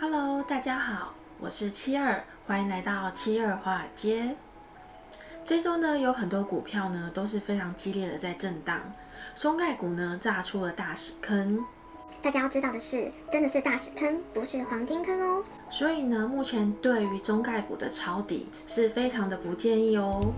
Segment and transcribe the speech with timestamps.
[0.00, 4.34] Hello，大家好，我是七二，欢迎来到七二华尔街。
[5.44, 8.80] 这周呢，有很多股票呢都是非常激烈的在震荡，
[9.36, 11.62] 中概股呢炸出了大屎坑。
[12.22, 15.44] 大家要知道的是，真的是大屎坑，不是黄金坑哦。
[15.68, 20.32] 所以呢，目前对于中概股的抄底是非常的不建议哦。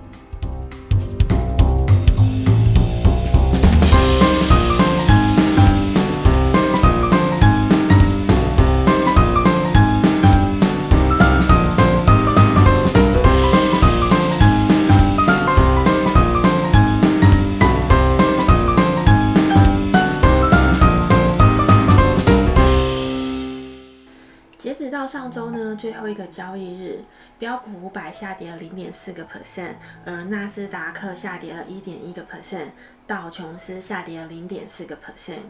[25.91, 27.01] 最后一个交易日，
[27.37, 29.73] 标普五百下跌了零点四个 percent，
[30.05, 32.69] 而纳斯达克下跌了一点一个 percent，
[33.09, 35.41] 道琼斯下跌了零点四个 percent。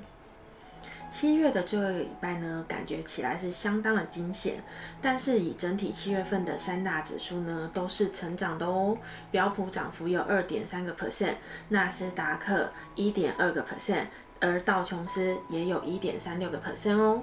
[1.11, 4.55] 七月的最后一个礼拜呢，感觉起来是相当的惊险，
[5.03, 8.97] 但是以整体七月份的三大指数呢，都是成长的哦。
[9.31, 11.35] 标普涨幅有二点三个 percent，
[11.69, 14.07] 纳斯达克一点二个 percent，
[14.41, 17.23] 而道琼斯也有一点三六个 percent 哦。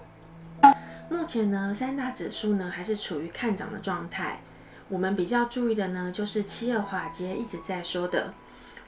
[1.10, 4.42] 目前呢，三大指数呢还是处于看涨的状态。
[4.90, 8.34] 我们比较注意的呢，就是七二华尔街一直在说的，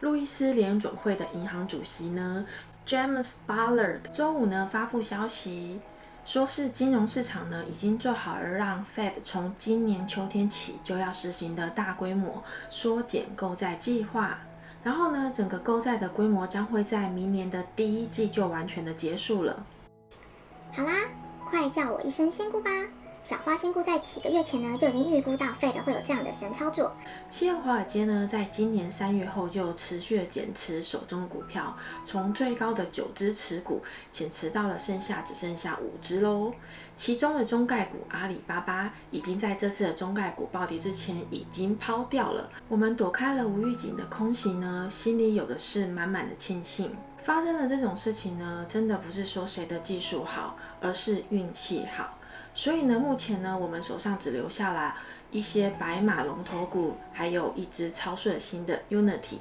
[0.02, 2.46] 路易斯联准会的银行主席呢
[2.86, 5.80] ，James Bullard，周五呢发布消息，
[6.26, 14.40] 说是金融市场呢已经做好了让 Fed 从今年秋天起就要实行的大规模缩减购债计划。
[14.84, 19.66] 然后呢，整个购债的规模将会在明年的第一季就完全的结束了。
[20.72, 20.94] 好啦。
[21.50, 22.70] 快叫我一声仙姑吧！
[23.24, 26.96] 小花仙姑在几个月前呢就已经预估到 Fed 会有这样的神操作。
[27.30, 36.54] 七月华尔街呢，在今年三月后就持续的减持手中的股票，从最高的九只持股减持到了剩下只剩下五只喽。
[36.96, 42.50] 其中的中概股阿里巴巴已经在这次的中概股暴跌之前已经抛掉了。
[42.68, 46.96] 我们躲开了无预警的空袭呢，心里有的是满满的庆幸。
[47.30, 52.18] 发生了这种事情呢，真的不是说谁的技术好，而是运气好。
[52.56, 54.96] 所以呢，目前呢，我们手上只留下了
[55.30, 59.38] 一些白马龙头股，还有一只超顺心的 Unity。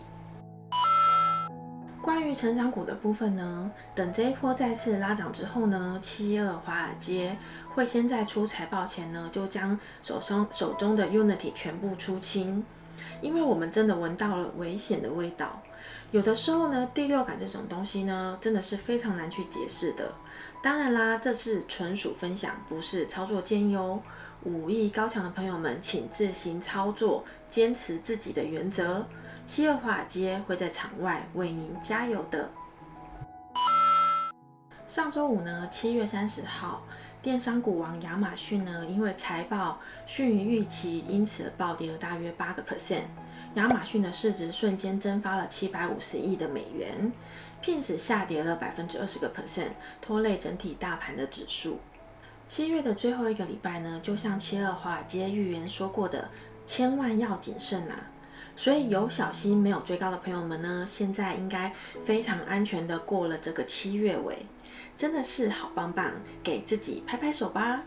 [2.03, 7.39] 关于成长股的部分呢，等这一波再次拉涨之后呢，七二华尔街
[7.75, 12.63] 会先在出财报前呢，就将手上手中的 Unity 全部出清。
[13.21, 15.61] 因为我们真的闻到了危险的味道，
[16.11, 20.13] 有的时候呢，第六感这种东西呢，真的是非常难去解释的。
[20.63, 24.01] 当然啦，这是纯属分享，不是操作建议哦。
[24.45, 29.07] 武艺高强的朋友们，请自行操作，坚持自己的原则。
[29.45, 32.51] 七二华尔街会在场外为您加油的。
[34.87, 36.83] 上周五呢，七月三十号。
[37.21, 43.03] 电商股王亚马逊呢，因为财报逊于预期，因此暴跌了大约八个 percent。
[43.55, 47.13] 亚马逊的市值瞬间蒸发了七百五十亿的美元
[47.61, 49.71] ，Pins 下跌了百分之二十个 percent，
[50.01, 51.81] 拖累整体大盘的指数。
[52.47, 56.29] 七月的最后一个礼拜呢，就像七二华尔街预言说过的，
[56.67, 58.11] 千万要谨慎啊！
[58.55, 61.73] 所以有小心没有追高的朋友们呢，现在应该
[62.05, 64.47] 非常安全的过了这个七月尾。
[64.97, 66.13] 真的是好棒棒，
[66.43, 67.83] 给自己拍拍手吧。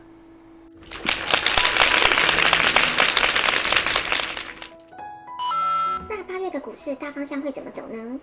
[6.09, 8.19] 那八月的股市大方向会怎么走呢？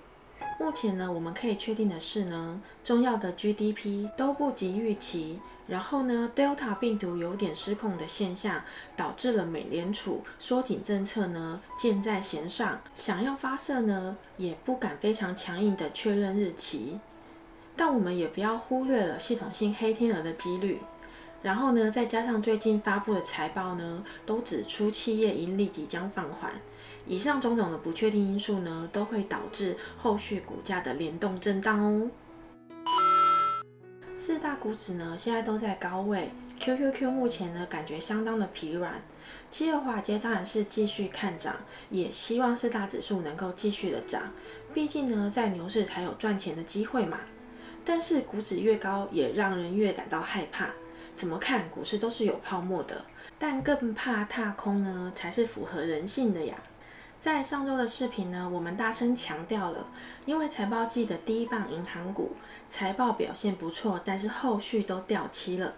[0.61, 8.63] 目前呢，我们可以确定的是呢，重要的 GDP 都不及预期，然后呢，Delta 病毒有点失控的现象，
[8.97, 16.99] 导致了美联储缩紧政策呢，箭在弦上，想要发射呢，也不敢非常强硬的确认日期。
[17.79, 20.81] 但我们也不要忽略了系统性黑天鹅的几率，
[21.45, 26.51] 然后呢，再加上最近发布的财报呢，都指出企业盈利即将放缓，
[27.07, 32.11] 以上种种的不确定因素呢，都会导致后续股价的联动震荡哦。
[34.17, 39.01] 四大股指呢，现在都在高位，QQQ 目前呢，感觉相当的疲软。
[39.51, 41.55] 七二华尔街当然是继续看涨，
[41.91, 44.25] 也希望四大指数能够继续的涨，
[44.75, 47.21] 毕竟呢，在牛市才有赚钱的机会嘛。
[47.89, 50.67] 但是股指越高，也让人越感到害怕。
[51.17, 53.03] 怎么看股市都是有泡沫的，
[53.39, 56.55] 但更怕踏空呢，才是符合人性的呀。
[57.19, 59.87] 在上周的视频呢，我们大声强调了，
[60.27, 62.33] 因为财报季的第一棒银行股
[62.69, 65.73] 财报表现不错，但是后续都掉期了，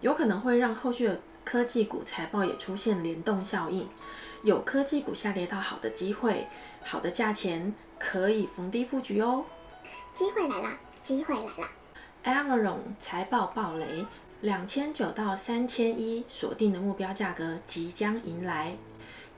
[0.00, 3.86] 有可能会让后续的科技股财报也出现联动效应，
[4.44, 6.46] 有科技股下跌到好的机会，
[6.82, 9.44] 好的价钱可以逢低布局哦。
[10.14, 10.78] 机会来啦！
[11.02, 11.68] 机会来了
[12.24, 14.06] ，Amazon 财报暴雷，
[14.42, 18.76] 两千九到三千一锁定的目标价格即将迎来，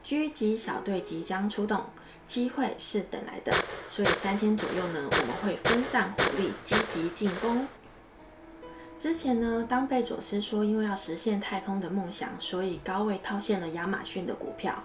[0.05, 1.85] 狙击小队即将出动，
[2.26, 3.53] 机会是等来的，
[3.91, 7.67] 所以三千左右呢，我们会分散火力，积极进攻。
[8.99, 14.82] 之前呢，当贝佐斯说因为要实现太空的梦想，所以高位套现了亚马逊的股票，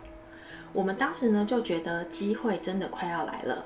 [0.74, 3.66] 我们当时呢就觉得机会真的快要来了。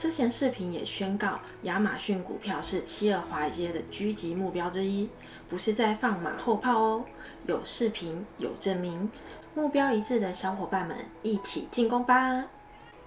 [0.00, 5.10] 之前视频也宣告，亚马逊股票是七二华尔街的狙击目标之一，
[5.46, 7.04] 不是在放马后炮哦，
[7.46, 9.10] 有视频有证明，
[9.54, 12.46] 目标一致的小伙伴们一起进攻吧！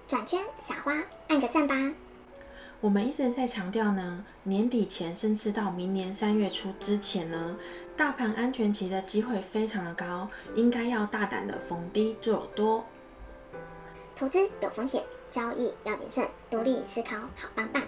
[0.06, 1.74] 转圈撒花，按个赞吧！
[2.80, 7.56] 我们一直在强调呢，年底前甚至到明年三月初之前呢，
[7.96, 12.84] 大盘安全期的机会非常的高，应该要大胆的逢低做多。
[14.14, 15.02] 投资有风险。
[15.34, 17.82] 交易要谨慎，独立思考，好棒棒。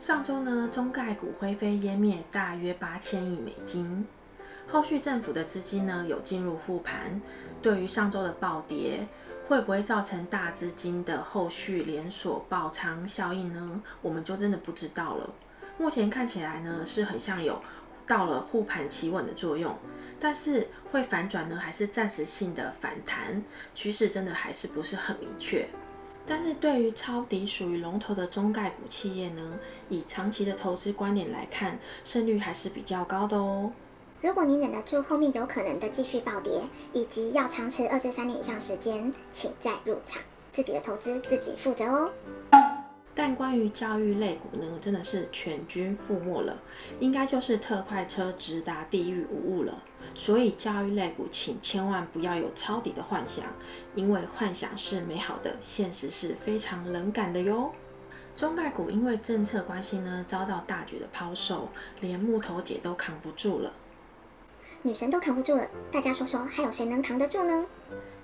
[0.00, 4.04] 上周呢，中概股灰飞烟灭，大约八千亿美金。
[4.66, 7.22] 后续政府的资金呢有进入复盘，
[7.62, 9.06] 对于上周的暴跌，
[9.46, 13.80] 会不会造成大资金的后续连锁爆仓效应呢？
[14.02, 15.30] 我们就真的不知道了。
[15.78, 17.62] 目前看起来呢，是很像有。
[18.06, 19.76] 到了护盘企稳的作用，
[20.20, 23.42] 但是会反转呢，还是暂时性的反弹？
[23.74, 25.66] 趋势真的还是不是很明确。
[26.26, 29.58] 但是对于抄底属于龙头的中概股企业呢，
[29.90, 33.70] 以长期的投资观点来看，胜率还是比较高的哦。
[34.22, 36.62] 如果你忍得住后面有可能的继续暴跌，
[36.94, 42.10] 以及要长持二至三年以上时间，请再入场，自己的投资自己负责哦。
[43.14, 46.58] 但关于教育类股呢，真的是全军覆没了，
[46.98, 49.82] 应该就是特快车直达地狱无误了。
[50.16, 53.44] 所以教育类股，请千万不要有抄底的幻想，
[53.94, 57.72] 因为幻想是美好的，现实是非常冷感的哟。
[58.36, 61.68] 中概股因为政策关系呢，遭到大举的抛售，
[62.00, 63.72] 连木头姐都扛不住了。
[64.86, 67.64] 女神都扛不住了，大家说说，还有谁能扛得住呢？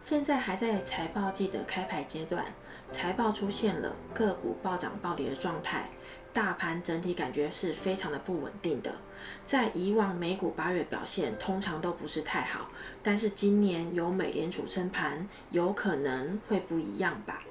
[0.03, 2.45] 现在还在财报季的开牌阶段，
[2.93, 5.89] 财报出现了个股暴涨暴跌的状态，
[6.35, 8.93] 大盘整体感觉是非常的不稳定的。
[9.47, 12.69] 在以往美股八月表现通常都不是太好，
[13.03, 17.43] 但是今年有美联储撑盘，有可能会不一样吧。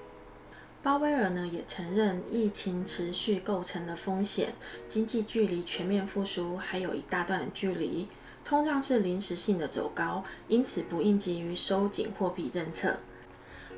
[0.84, 4.54] 鲍威尔呢也承认疫情持续构成了风险，
[4.88, 8.08] 经济距离全面复苏还有一大段距离。
[8.50, 12.98] 通胀是临时性的走高，因此不应急于收紧货币政策。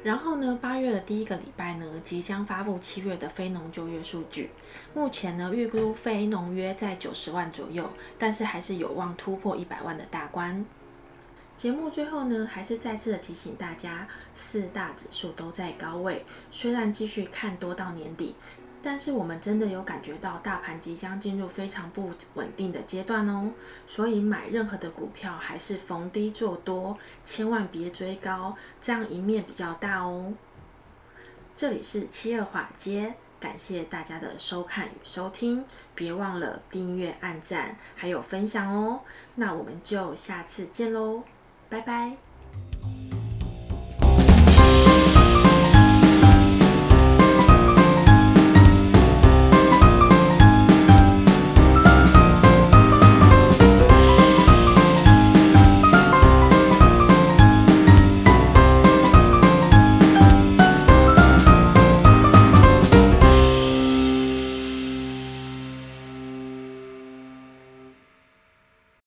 [0.02, 4.50] 然后呢，八月的第一个礼拜呢，即将发布七月的非农就业数据。
[4.94, 10.66] 目前呢，预估非农约在九十万左右，但是还是有望突破一百万的大关。
[11.58, 18.36] 节目最后呢，还是再次的提醒大家，四大指数都在高位，虽然继续看多到年底。
[18.84, 23.52] 但是我们真的有感觉到大盘即将进入非常不稳定的阶段哦，
[23.88, 30.34] 所以买任何的股票还是逢低做多，千万别追高，这样赢面比较大哦。
[31.56, 35.64] 这里是七二华街，感谢大家的收看与收听，
[35.94, 39.02] 别忘了订阅、按赞还有分享哦。
[39.36, 41.24] 那我们就下次见喽，
[41.70, 42.31] 拜拜。